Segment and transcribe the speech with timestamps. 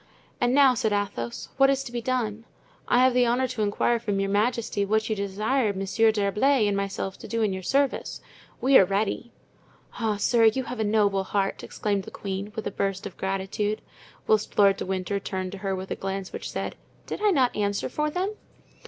[0.41, 2.43] "And now," said Athos, "what is to be done?
[2.87, 6.75] I have the honor to inquire from your majesty what you desire Monsieur d'Herblay and
[6.75, 8.19] myself to do in your service.
[8.59, 9.31] We are ready."
[9.99, 13.83] "Ah, sir, you have a noble heart!" exclaimed the queen, with a burst of gratitude;
[14.25, 16.75] whilst Lord de Winter turned to her with a glance which said,
[17.05, 18.33] "Did I not answer for them?"